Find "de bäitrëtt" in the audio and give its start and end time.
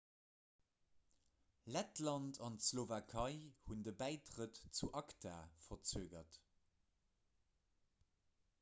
3.89-4.63